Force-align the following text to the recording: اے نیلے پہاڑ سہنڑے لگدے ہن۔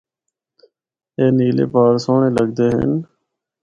اے 1.17 1.25
نیلے 1.35 1.65
پہاڑ 1.71 1.93
سہنڑے 2.03 2.29
لگدے 2.37 2.67
ہن۔ 2.75 2.93